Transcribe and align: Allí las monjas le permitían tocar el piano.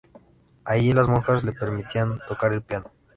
Allí 0.65 0.93
las 0.93 1.07
monjas 1.07 1.43
le 1.43 1.51
permitían 1.51 2.17
tocar 2.27 2.53
el 2.53 2.63
piano. 2.63 2.89